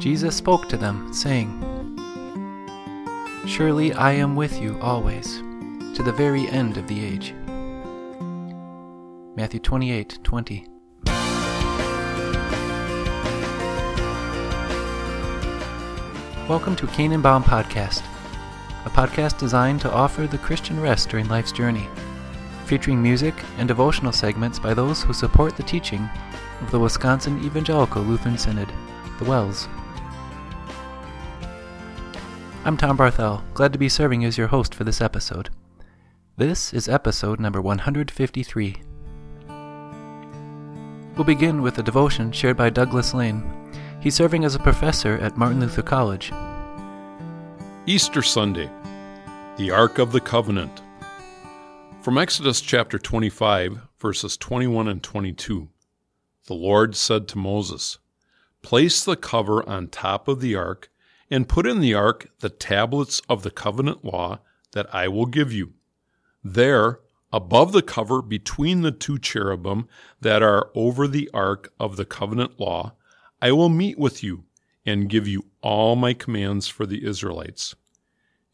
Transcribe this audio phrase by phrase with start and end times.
[0.00, 1.60] Jesus spoke to them, saying,
[3.46, 5.36] Surely I am with you always,
[5.94, 7.32] to the very end of the age.
[9.36, 10.66] Matthew 28 20.
[16.48, 18.02] Welcome to Canaan Bound Podcast,
[18.84, 21.88] a podcast designed to offer the Christian rest during life's journey,
[22.66, 26.10] featuring music and devotional segments by those who support the teaching
[26.60, 28.72] of the Wisconsin Evangelical Lutheran Synod,
[29.20, 29.68] the WELS.
[32.66, 35.50] I'm Tom Barthel, glad to be serving as your host for this episode.
[36.38, 38.76] This is episode number 153.
[41.14, 43.44] We'll begin with a devotion shared by Douglas Lane.
[44.00, 46.32] He's serving as a professor at Martin Luther College.
[47.84, 48.70] Easter Sunday,
[49.58, 50.80] the Ark of the Covenant.
[52.00, 55.68] From Exodus chapter 25, verses 21 and 22.
[56.46, 57.98] The Lord said to Moses,
[58.62, 60.90] Place the cover on top of the ark,
[61.34, 64.38] and put in the ark the tablets of the covenant law
[64.70, 65.72] that I will give you.
[66.44, 67.00] There,
[67.32, 69.88] above the cover between the two cherubim
[70.20, 72.94] that are over the ark of the covenant law,
[73.42, 74.44] I will meet with you
[74.86, 77.74] and give you all my commands for the Israelites.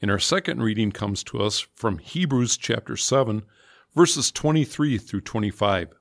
[0.00, 3.42] And our second reading comes to us from Hebrews chapter 7,
[3.94, 5.92] verses 23 through 25.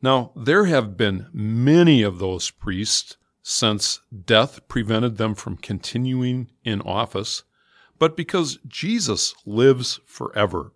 [0.00, 3.16] Now, there have been many of those priests
[3.50, 7.44] since death prevented them from continuing in office,
[7.98, 10.70] but because Jesus lives forever,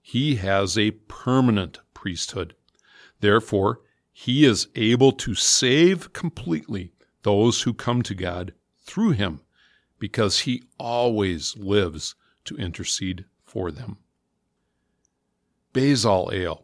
[0.00, 2.54] he has a permanent priesthood.
[3.20, 3.80] Therefore,
[4.14, 6.90] he is able to save completely
[7.22, 8.54] those who come to God
[8.86, 9.42] through him
[9.98, 12.14] because he always lives
[12.46, 13.98] to intercede for them.
[15.74, 16.62] Bezalel.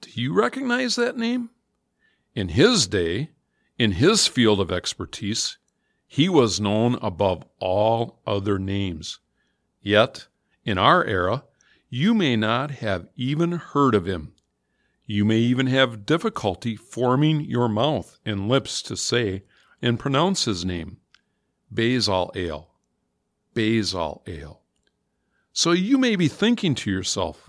[0.00, 1.50] Do you recognize that name?
[2.34, 3.32] In his day,
[3.78, 5.58] in his field of expertise,
[6.06, 9.20] he was known above all other names.
[9.82, 10.26] Yet,
[10.64, 11.44] in our era,
[11.88, 14.34] you may not have even heard of him
[15.10, 19.42] you may even have difficulty forming your mouth and lips to say
[19.80, 20.98] and pronounce his name.
[21.72, 22.66] Bezalel.
[23.54, 24.60] Basal ale.
[25.54, 27.48] So you may be thinking to yourself,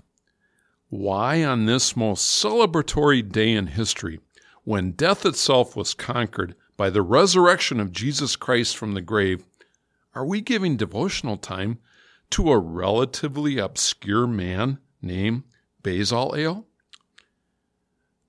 [0.88, 4.20] why on this most celebratory day in history,
[4.70, 9.44] when death itself was conquered by the resurrection of Jesus Christ from the grave,
[10.14, 11.80] are we giving devotional time
[12.30, 15.42] to a relatively obscure man named
[15.82, 16.66] Bezalel?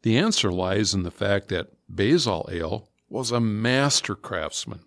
[0.01, 4.79] The answer lies in the fact that Bezalel was a master craftsman,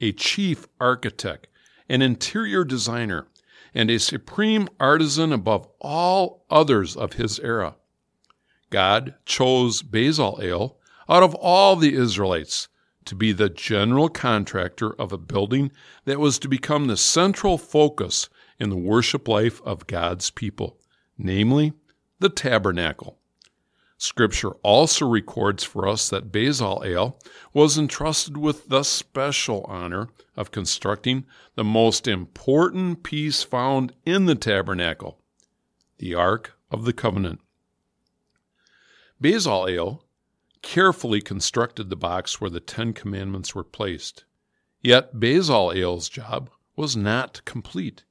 [0.00, 1.48] a chief architect,
[1.88, 3.26] an interior designer,
[3.74, 7.74] and a supreme artisan above all others of his era.
[8.70, 10.76] God chose Bezalel
[11.08, 12.68] out of all the Israelites
[13.04, 15.72] to be the general contractor of a building
[16.04, 20.78] that was to become the central focus in the worship life of God's people,
[21.18, 21.72] namely
[22.20, 23.18] the tabernacle.
[23.98, 27.20] Scripture also records for us that Bezalel
[27.52, 31.24] was entrusted with the special honor of constructing
[31.54, 35.20] the most important piece found in the tabernacle,
[35.98, 37.40] the Ark of the Covenant.
[39.22, 40.00] Bezalel
[40.62, 44.24] carefully constructed the box where the Ten Commandments were placed.
[44.80, 48.04] Yet Bezalel's job was not complete.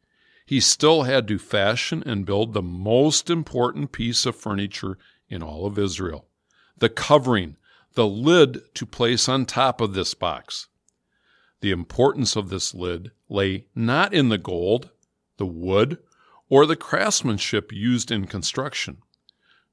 [0.46, 4.98] He still had to fashion and build the most important piece of furniture
[5.30, 6.28] in all of Israel.
[6.78, 7.56] The covering,
[7.94, 10.68] the lid to place on top of this box.
[11.62, 14.90] The importance of this lid lay not in the gold,
[15.38, 16.00] the wood,
[16.50, 18.98] or the craftsmanship used in construction,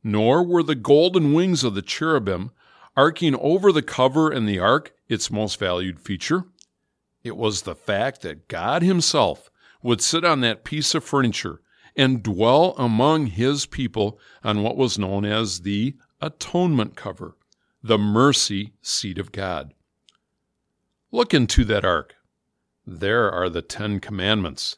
[0.04, 2.52] nor were the golden wings of the cherubim
[2.98, 6.46] arcing over the cover and the ark its most valued feature.
[7.22, 9.52] It was the fact that God Himself
[9.84, 11.60] would sit on that piece of furniture
[11.96, 17.36] and dwell among his people on what was known as the atonement cover,
[17.84, 19.72] the mercy seat of God.
[21.12, 22.16] Look into that ark.
[22.84, 24.76] There are the Ten Commandments.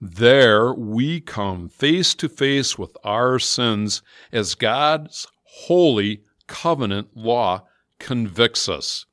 [0.00, 4.00] There we come face to face with our sins
[4.32, 7.64] as God's holy covenant law
[8.00, 9.06] convicts us.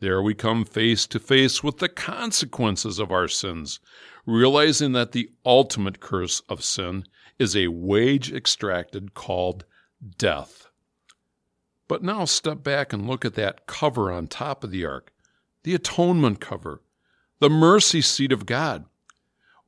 [0.00, 3.80] There we come face to face with the consequences of our sins,
[4.24, 7.04] realizing that the ultimate curse of sin
[7.38, 9.66] is a wage extracted called
[10.16, 10.68] death.
[11.86, 15.12] But now step back and look at that cover on top of the ark,
[15.64, 16.80] the atonement cover,
[17.40, 18.86] the mercy seat of God.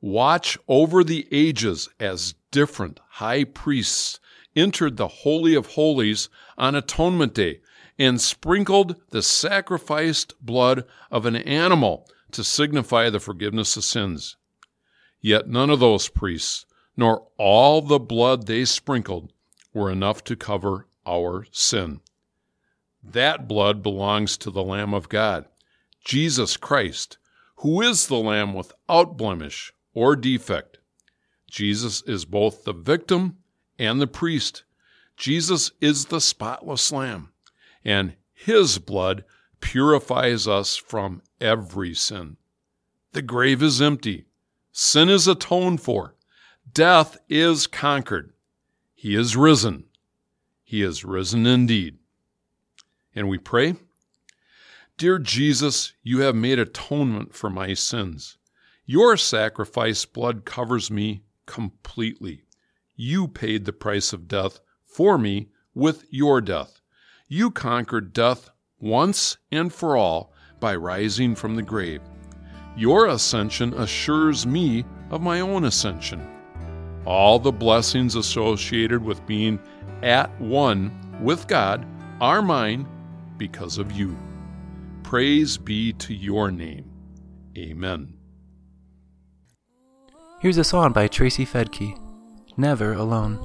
[0.01, 4.19] Watch over the ages as different high priests
[4.55, 7.61] entered the Holy of Holies on Atonement Day
[7.97, 14.35] and sprinkled the sacrificed blood of an animal to signify the forgiveness of sins.
[15.21, 16.65] Yet none of those priests,
[16.97, 19.31] nor all the blood they sprinkled,
[19.73, 22.01] were enough to cover our sin.
[23.03, 25.45] That blood belongs to the Lamb of God,
[26.03, 27.17] Jesus Christ,
[27.57, 30.79] who is the Lamb without blemish or defect.
[31.49, 33.37] Jesus is both the victim
[33.77, 34.63] and the priest.
[35.17, 37.31] Jesus is the spotless Lamb,
[37.83, 39.23] and his blood
[39.61, 42.37] purifies us from every sin.
[43.13, 44.25] The grave is empty.
[44.71, 46.15] Sin is atoned for.
[46.73, 48.33] Death is conquered.
[48.95, 49.85] He is risen.
[50.63, 51.97] He is risen indeed.
[53.15, 53.75] And we pray,
[54.97, 58.37] Dear Jesus, you have made atonement for my sins.
[58.85, 62.42] Your sacrifice blood covers me completely.
[62.95, 66.81] You paid the price of death for me with your death.
[67.27, 68.49] You conquered death
[68.79, 72.01] once and for all by rising from the grave.
[72.75, 76.27] Your ascension assures me of my own ascension.
[77.05, 79.59] All the blessings associated with being
[80.01, 80.91] at one
[81.21, 81.85] with God
[82.21, 82.87] are mine
[83.37, 84.17] because of you.
[85.03, 86.89] Praise be to your name.
[87.57, 88.13] Amen.
[90.39, 92.02] Here's a song by Tracy Fedke
[92.55, 93.39] Never Alone.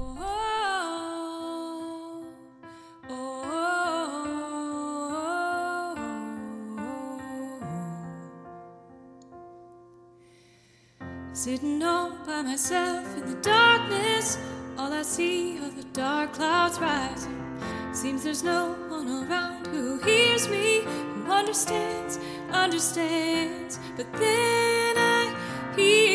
[11.33, 14.37] Sitting all by myself in the darkness,
[14.77, 17.59] all I see are the dark clouds rising.
[17.91, 22.19] Seems there's no one around who hears me, who understands,
[22.51, 23.79] understands.
[23.95, 25.35] But then I
[25.75, 26.08] hear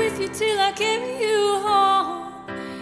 [0.00, 2.32] with you till I carry you home.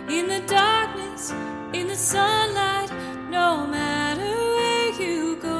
[0.08, 1.32] In the darkness,
[1.72, 2.90] in the sunlight,
[3.28, 5.58] no matter where you go.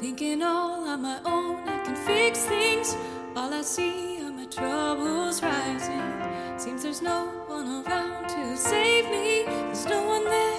[0.00, 2.96] Thinking all on my own, I can fix things.
[3.36, 6.08] All I see are my troubles rising.
[6.58, 9.44] Seems there's no one around to save me.
[9.46, 10.49] There's no one there,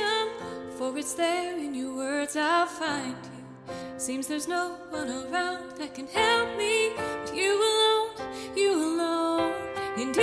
[0.00, 0.28] wisdom,
[0.76, 3.74] for it's there in your words I'll find you.
[3.98, 8.10] Seems there's no one around that can help me, but you alone,
[8.56, 9.52] you alone.
[9.96, 10.14] And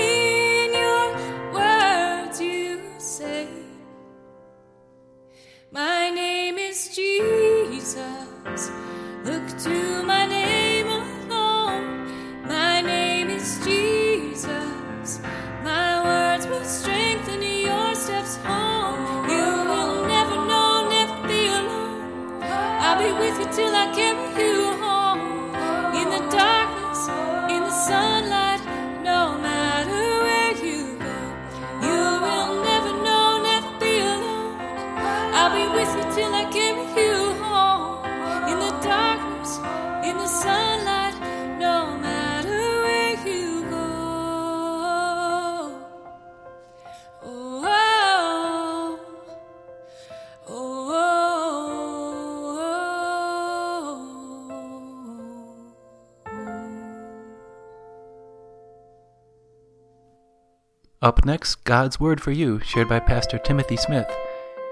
[61.07, 64.13] Up next, God's Word for You, shared by Pastor Timothy Smith,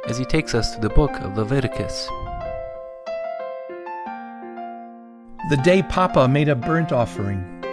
[0.06, 2.08] as he takes us through the book of Leviticus.
[5.50, 7.64] The day Papa made a burnt offering.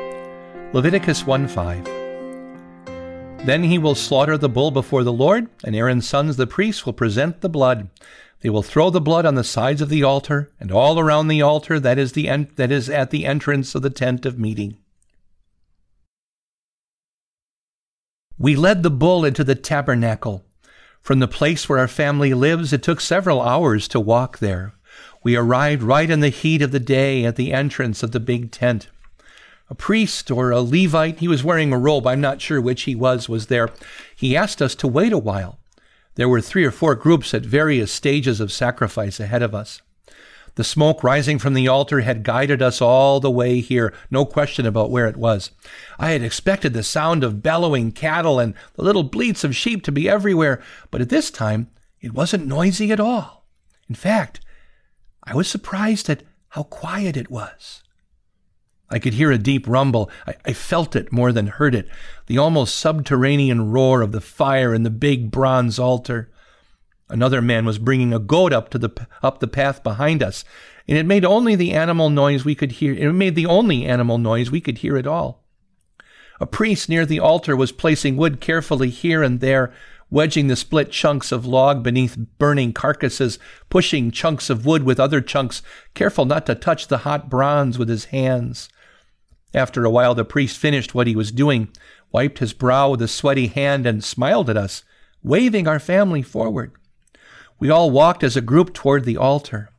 [0.72, 1.84] Leviticus 1 5.
[3.44, 6.92] Then he will slaughter the bull before the Lord, and Aaron's sons the priests will
[6.92, 7.90] present the blood.
[8.42, 11.42] They will throw the blood on the sides of the altar and all around the
[11.42, 14.76] altar that is, the en- that is at the entrance of the tent of meeting.
[18.42, 20.44] We led the bull into the tabernacle.
[21.00, 24.74] From the place where our family lives, it took several hours to walk there.
[25.22, 28.50] We arrived right in the heat of the day at the entrance of the big
[28.50, 28.88] tent
[29.70, 32.94] a priest or a Levite, he was wearing a robe, I'm not sure which he
[32.94, 33.70] was, was there.
[34.14, 35.58] He asked us to wait a while.
[36.16, 39.80] There were three or four groups at various stages of sacrifice ahead of us.
[40.54, 44.66] The smoke rising from the altar had guided us all the way here, no question
[44.66, 45.50] about where it was.
[45.98, 49.92] I had expected the sound of bellowing cattle and the little bleats of sheep to
[49.92, 51.68] be everywhere, but at this time
[52.00, 53.46] it wasn't noisy at all.
[53.88, 54.40] In fact,
[55.24, 57.82] I was surprised at how quiet it was.
[58.90, 60.10] I could hear a deep rumble.
[60.26, 61.88] I, I, felt it more than heard it,
[62.26, 66.30] the almost subterranean roar of the fire in the big bronze altar.
[67.12, 70.46] Another man was bringing a goat up to the up the path behind us,
[70.88, 72.94] and it made only the animal noise we could hear.
[72.94, 75.44] It made the only animal noise we could hear at all.
[76.40, 79.74] A priest near the altar was placing wood carefully here and there,
[80.08, 83.38] wedging the split chunks of log beneath burning carcasses,
[83.68, 85.60] pushing chunks of wood with other chunks,
[85.92, 88.70] careful not to touch the hot bronze with his hands.
[89.52, 91.68] After a while, the priest finished what he was doing,
[92.10, 94.82] wiped his brow with a sweaty hand, and smiled at us,
[95.22, 96.72] waving our family forward.
[97.62, 99.70] We all walked as a group toward the altar.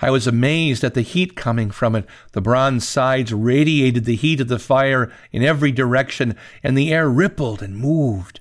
[0.00, 2.06] I was amazed at the heat coming from it.
[2.32, 7.10] The bronze sides radiated the heat of the fire in every direction, and the air
[7.10, 8.40] rippled and moved.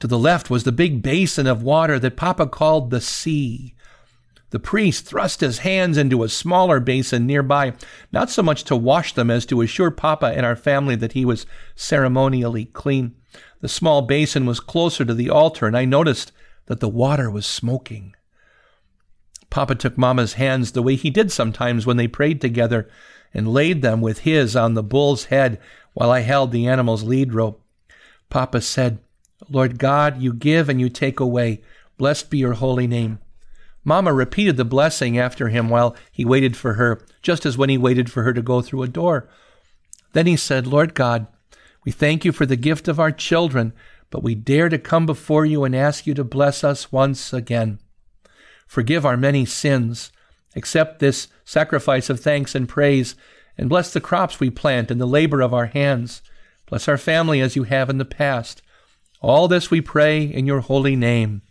[0.00, 3.74] To the left was the big basin of water that Papa called the sea.
[4.50, 7.72] The priest thrust his hands into a smaller basin nearby,
[8.12, 11.24] not so much to wash them as to assure Papa and our family that he
[11.24, 13.14] was ceremonially clean.
[13.62, 16.32] The small basin was closer to the altar, and I noticed
[16.68, 18.14] that the water was smoking.
[19.50, 22.88] Papa took Mama's hands the way he did sometimes when they prayed together
[23.32, 25.58] and laid them with his on the bull's head
[25.94, 27.62] while I held the animal's lead rope.
[28.28, 28.98] Papa said,
[29.48, 31.62] Lord God, you give and you take away.
[31.96, 33.18] Blessed be your holy name.
[33.82, 37.78] Mama repeated the blessing after him while he waited for her, just as when he
[37.78, 39.30] waited for her to go through a door.
[40.12, 41.26] Then he said, Lord God,
[41.84, 43.72] we thank you for the gift of our children,
[44.10, 47.78] but we dare to come before you and ask you to bless us once again.
[48.66, 50.12] Forgive our many sins.
[50.56, 53.14] Accept this sacrifice of thanks and praise,
[53.56, 56.22] and bless the crops we plant and the labor of our hands.
[56.66, 58.62] Bless our family as you have in the past.
[59.20, 61.42] All this we pray in your holy name.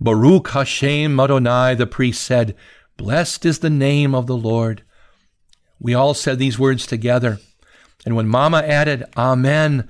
[0.00, 2.56] Baruch Hashem Adonai, the priest said,
[2.96, 4.82] Blessed is the name of the Lord.
[5.78, 7.38] We all said these words together.
[8.04, 9.88] And when Mama added, Amen,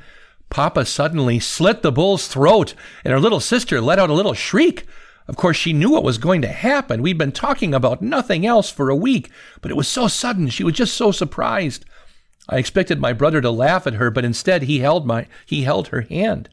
[0.53, 4.85] Papa suddenly slit the bull's throat, and her little sister let out a little shriek.
[5.27, 7.01] Of course, she knew what was going to happen.
[7.01, 9.31] We'd been talking about nothing else for a week,
[9.63, 10.51] but it was so sudden.
[10.51, 11.87] She was just so surprised.
[12.51, 15.89] I expected my brother to laugh at her, but instead he held my he held
[15.89, 16.51] her hand.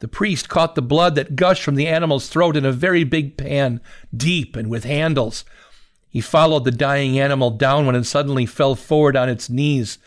[0.00, 3.36] The priest caught the blood that gushed from the animal's throat in a very big
[3.36, 3.80] pan,
[4.12, 5.44] deep and with handles.
[6.08, 9.98] He followed the dying animal down when it suddenly fell forward on its knees.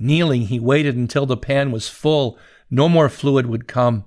[0.00, 2.38] Kneeling, he waited until the pan was full.
[2.70, 4.04] No more fluid would come.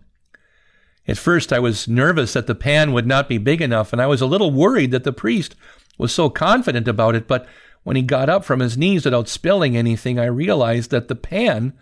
[1.07, 4.07] At first, I was nervous that the pan would not be big enough, and I
[4.07, 5.55] was a little worried that the priest
[5.97, 7.27] was so confident about it.
[7.27, 7.45] But
[7.83, 11.73] when he got up from his knees without spilling anything, I realized that the pan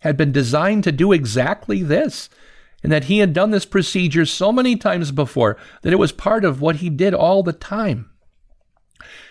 [0.00, 2.28] had been designed to do exactly this
[2.82, 6.44] and that he had done this procedure so many times before that it was part
[6.44, 8.10] of what he did all the time.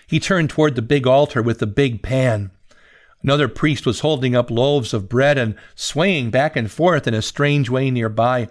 [0.08, 2.52] He turned toward the big altar with the big pan.
[3.24, 7.22] Another priest was holding up loaves of bread and swaying back and forth in a
[7.22, 8.50] strange way nearby.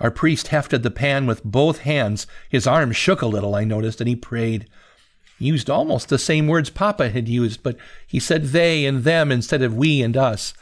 [0.00, 2.26] Our priest hefted the pan with both hands.
[2.48, 4.68] His arm shook a little, I noticed, and he prayed.
[5.38, 9.32] He used almost the same words Papa had used, but he said they and them
[9.32, 10.54] instead of we and us.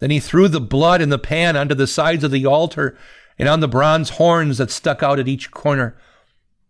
[0.00, 2.96] Then he threw the blood in the pan onto the sides of the altar
[3.38, 5.96] and on the bronze horns that stuck out at each corner.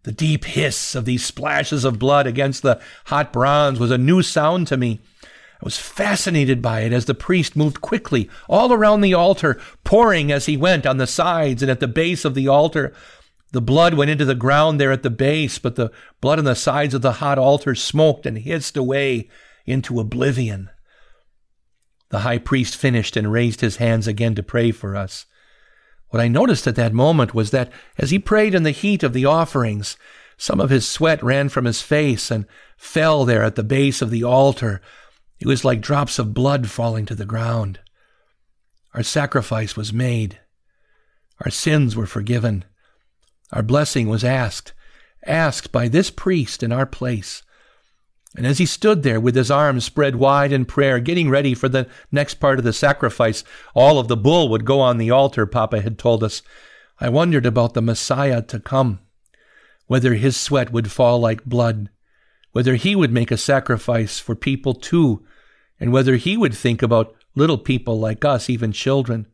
[0.02, 4.22] The deep hiss of these splashes of blood against the hot bronze was a new
[4.22, 5.00] sound to me.
[5.60, 10.32] I was fascinated by it as the priest moved quickly all around the altar, pouring
[10.32, 12.94] as he went on the sides and at the base of the altar.
[13.52, 15.90] The blood went into the ground there at the base, but the
[16.22, 19.28] blood on the sides of the hot altar smoked and hissed away
[19.66, 20.70] into oblivion.
[22.08, 25.26] The high priest finished and raised his hands again to pray for us.
[26.08, 29.12] What I noticed at that moment was that as he prayed in the heat of
[29.12, 29.96] the offerings,
[30.36, 34.10] some of his sweat ran from his face and fell there at the base of
[34.10, 34.80] the altar.
[35.40, 37.80] It was like drops of blood falling to the ground.
[38.94, 40.38] Our sacrifice was made.
[41.44, 42.64] Our sins were forgiven.
[43.52, 44.74] Our blessing was asked,
[45.26, 47.42] asked by this priest in our place.
[48.36, 51.68] And as he stood there with his arms spread wide in prayer, getting ready for
[51.68, 53.42] the next part of the sacrifice,
[53.74, 56.42] all of the bull would go on the altar, Papa had told us.
[57.00, 59.00] I wondered about the Messiah to come,
[59.86, 61.88] whether his sweat would fall like blood,
[62.52, 65.24] whether he would make a sacrifice for people too,
[65.80, 69.26] and whether he would think about little people like us, even children.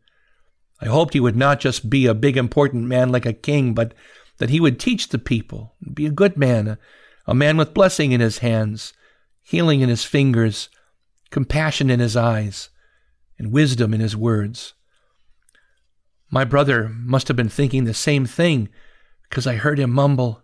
[0.80, 3.92] I hoped he would not just be a big important man like a king, but
[4.38, 6.78] that he would teach the people, be a good man, a,
[7.26, 8.92] a man with blessing in his hands,
[9.42, 10.68] healing in his fingers,
[11.30, 12.68] compassion in his eyes,
[13.38, 14.74] and wisdom in his words.
[16.30, 18.68] My brother must have been thinking the same thing
[19.28, 20.42] because I heard him mumble,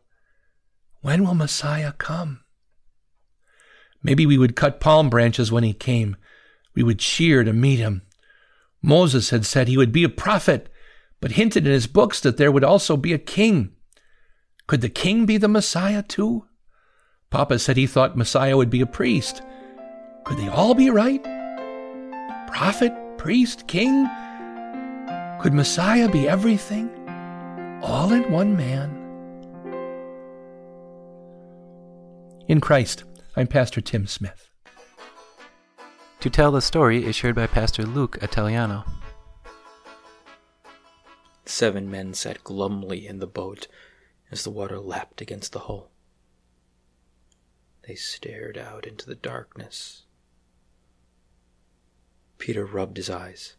[1.00, 2.41] When will Messiah come?
[4.02, 6.16] Maybe we would cut palm branches when he came.
[6.74, 8.02] We would cheer to meet him.
[8.82, 10.68] Moses had said he would be a prophet,
[11.20, 13.72] but hinted in his books that there would also be a king.
[14.66, 16.46] Could the king be the Messiah too?
[17.30, 19.42] Papa said he thought Messiah would be a priest.
[20.24, 21.22] Could they all be right?
[22.48, 24.08] Prophet, priest, king?
[25.40, 26.90] Could Messiah be everything?
[27.82, 28.98] All in one man?
[32.48, 33.04] In Christ,
[33.34, 34.50] I'm Pastor Tim Smith.
[36.20, 38.84] To tell the story is shared by Pastor Luke Italiano.
[41.46, 43.68] Seven men sat glumly in the boat
[44.30, 45.90] as the water lapped against the hull.
[47.88, 50.02] They stared out into the darkness.
[52.36, 53.56] Peter rubbed his eyes.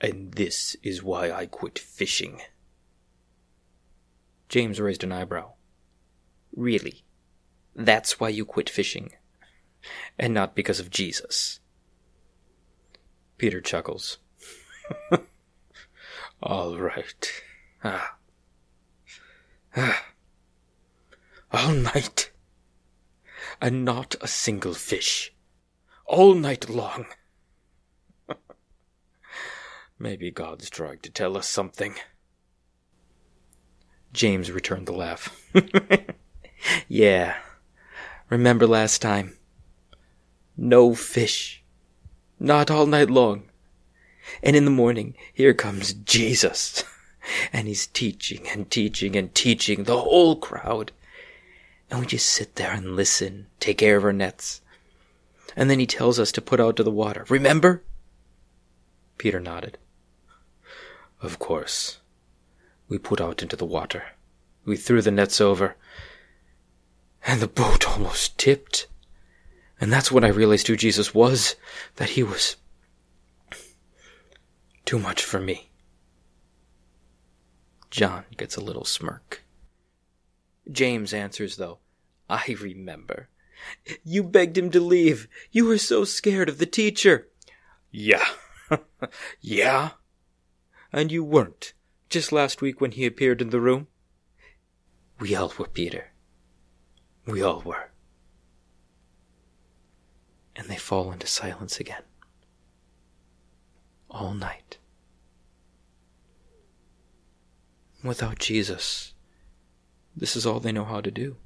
[0.00, 2.40] And this is why I quit fishing.
[4.48, 5.54] James raised an eyebrow.
[6.54, 7.02] Really?
[7.78, 9.12] That's why you quit fishing?
[10.18, 11.60] And not because of Jesus?
[13.36, 14.18] Peter chuckles.
[16.42, 17.42] All right.
[17.84, 18.16] Ah.
[19.76, 20.06] Ah.
[21.52, 22.32] All night
[23.60, 25.32] and not a single fish.
[26.04, 27.06] All night long.
[30.00, 31.94] Maybe God's trying to tell us something.
[34.12, 35.40] James returned the laugh.
[36.88, 37.36] yeah.
[38.30, 39.36] Remember last time?
[40.56, 41.62] No fish.
[42.38, 43.44] Not all night long.
[44.42, 46.84] And in the morning, here comes Jesus.
[47.52, 50.92] And he's teaching and teaching and teaching the whole crowd
[51.90, 54.60] and we just sit there and listen, take care of our nets.
[55.56, 57.24] And then he tells us to put out to the water.
[57.28, 57.82] Remember?
[59.16, 59.78] Peter nodded.
[61.22, 61.98] Of course.
[62.88, 64.04] We put out into the water.
[64.64, 65.76] We threw the nets over.
[67.26, 68.86] And the boat almost tipped.
[69.80, 71.56] And that's when I realized who Jesus was.
[71.96, 72.56] That he was
[74.84, 75.70] too much for me.
[77.90, 79.42] John gets a little smirk.
[80.70, 81.78] James answers, though.
[82.28, 83.28] I remember.
[84.04, 85.28] You begged him to leave.
[85.50, 87.28] You were so scared of the teacher.
[87.90, 88.24] Yeah.
[89.40, 89.90] yeah.
[90.92, 91.72] And you weren't,
[92.08, 93.88] just last week when he appeared in the room?
[95.20, 96.12] We all were, Peter.
[97.28, 97.90] We all were.
[100.56, 102.02] And they fall into silence again.
[104.10, 104.78] All night.
[108.02, 109.12] Without Jesus,
[110.16, 111.36] this is all they know how to do.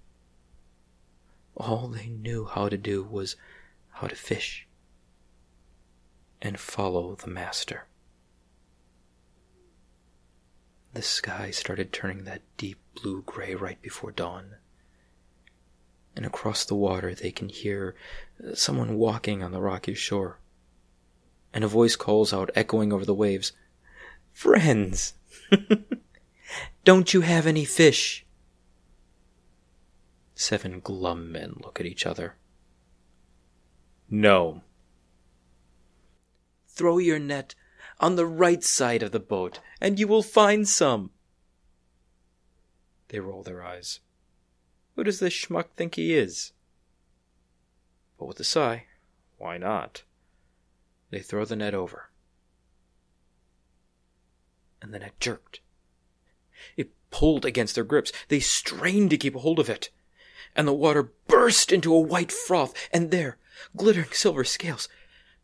[1.56, 3.34] All they knew how to do was
[3.90, 4.68] how to fish
[6.40, 7.86] and follow the master.
[10.94, 14.58] The sky started turning that deep blue gray right before dawn.
[16.14, 17.94] And across the water, they can hear
[18.42, 20.38] uh, someone walking on the rocky shore.
[21.54, 23.52] And a voice calls out, echoing over the waves,
[24.32, 25.14] Friends!
[26.84, 28.24] Don't you have any fish?
[30.34, 32.34] Seven glum men look at each other.
[34.10, 34.62] No.
[36.68, 37.54] Throw your net
[38.00, 41.10] on the right side of the boat, and you will find some.
[43.08, 44.00] They roll their eyes.
[44.96, 46.52] Who does this schmuck think he is?
[48.18, 48.86] But with a sigh,
[49.38, 50.02] why not?
[51.10, 52.10] They throw the net over.
[54.80, 55.60] And the net jerked.
[56.76, 58.12] It pulled against their grips.
[58.28, 59.90] They strained to keep a hold of it
[60.54, 63.38] and the water burst into a white froth, and there,
[63.76, 64.88] glittering silver scales,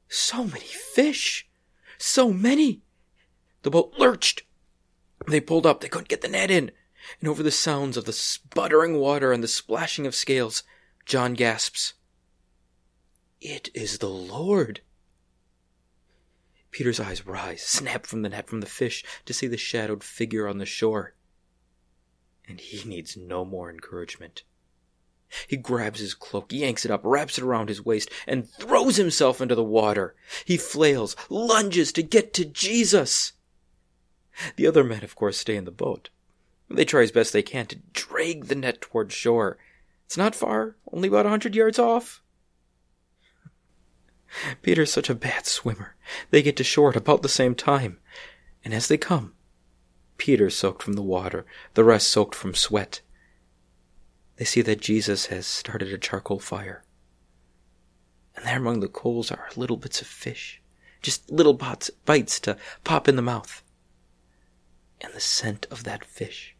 [0.08, 1.48] so many fish!
[1.98, 2.82] So many!
[3.62, 4.42] The boat lurched,
[5.26, 6.70] They pulled up, they couldn't get the net in.
[7.20, 10.62] And over the sounds of the sputtering water and the splashing of scales,
[11.04, 11.94] John gasps,
[13.40, 14.80] It is the Lord.
[16.70, 20.46] Peter's eyes rise, snap from the net from the fish to see the shadowed figure
[20.46, 21.14] on the shore.
[22.46, 24.42] And he needs no more encouragement.
[25.46, 29.40] He grabs his cloak, yanks it up, wraps it around his waist, and throws himself
[29.40, 30.14] into the water.
[30.44, 33.32] He flails, lunges to get to Jesus.
[34.56, 36.10] The other men, of course, stay in the boat.
[36.70, 39.58] They try as best they can to drag the net toward shore.
[40.06, 42.22] It's not far, only about a hundred yards off.
[44.62, 45.96] Peter's such a bad swimmer.
[46.30, 47.98] They get to shore at about the same time.
[48.64, 49.34] And as they come,
[50.18, 53.00] Peter soaked from the water, the rest soaked from sweat.
[54.36, 56.84] They see that Jesus has started a charcoal fire.
[58.36, 60.60] And there among the coals are little bits of fish,
[61.02, 63.62] just little bites, bites to pop in the mouth.
[65.00, 66.56] And the scent of that fish,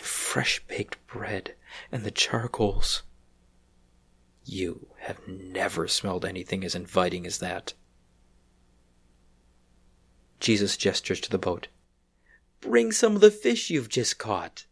[0.00, 1.54] and fresh baked bread,
[1.92, 3.02] and the charcoals.
[4.46, 7.74] You have never smelled anything as inviting as that.
[10.40, 11.68] Jesus gestures to the boat.
[12.62, 14.64] Bring some of the fish you've just caught.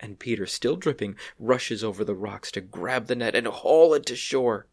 [0.00, 4.06] And Peter, still dripping, rushes over the rocks to grab the net and haul it
[4.06, 4.68] to shore.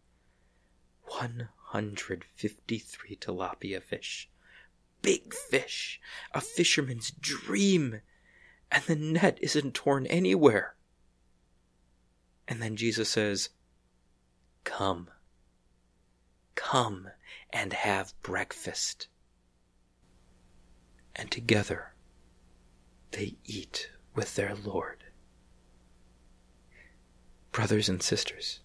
[1.08, 4.30] 153 tilapia fish.
[5.02, 6.00] Big fish.
[6.32, 8.00] A fisherman's dream.
[8.71, 10.75] And the net isn't torn anywhere.
[12.47, 13.49] And then Jesus says,
[14.63, 15.10] Come.
[16.56, 17.10] Come
[17.51, 19.08] and have breakfast.
[21.15, 21.93] And together
[23.12, 25.03] they eat with their Lord.
[27.51, 28.60] Brothers and sisters,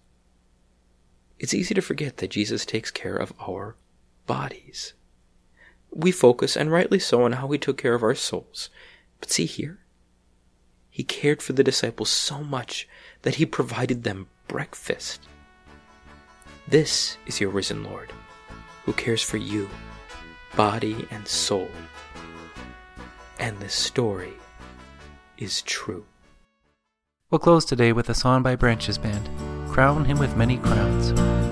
[1.39, 3.75] it's easy to forget that Jesus takes care of our
[4.27, 4.93] bodies.
[5.89, 8.69] We focus, and rightly so, on how he took care of our souls.
[9.19, 9.79] But see here,
[10.93, 12.87] he cared for the disciples so much
[13.23, 15.21] that he provided them breakfast.
[16.67, 18.13] This is your risen Lord,
[18.85, 19.67] who cares for you,
[20.55, 21.67] body and soul.
[23.39, 24.33] And this story
[25.39, 26.05] is true.
[27.31, 29.27] We'll close today with a song by Branches Band,
[29.71, 31.42] Crown Him with Many Crowns.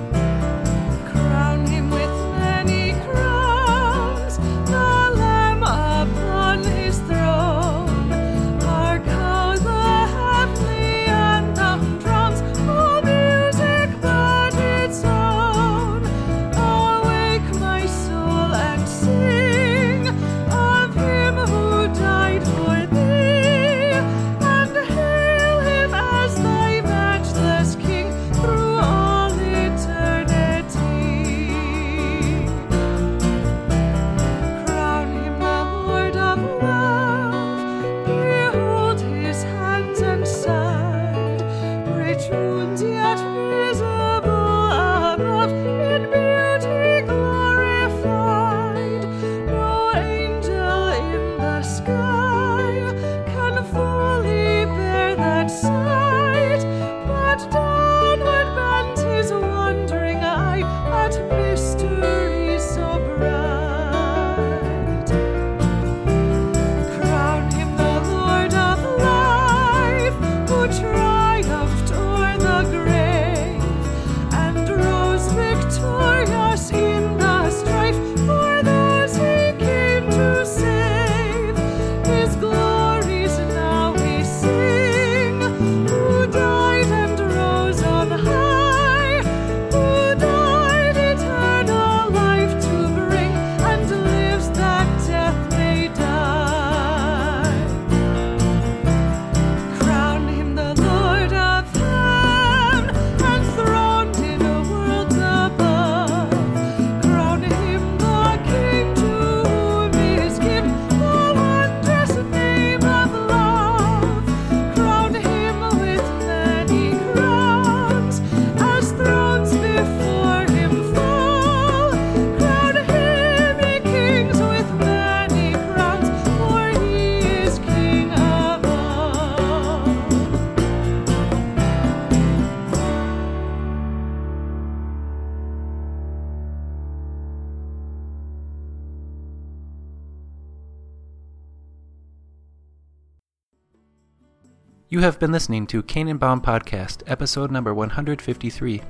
[144.91, 148.81] You have been listening to Canaan Podcast, episode number 153.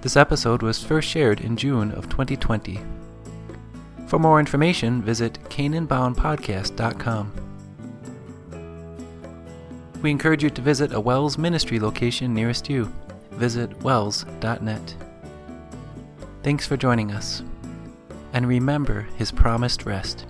[0.00, 2.80] This episode was first shared in June of 2020.
[4.06, 7.32] For For more information, visit canaanboundpodcast.com.
[10.00, 12.90] We encourage you to visit a WELS ministry location nearest you.
[13.32, 14.94] Visit wels.net.
[16.42, 17.42] Thanks for joining us.
[18.32, 20.24] And remember his promised rest.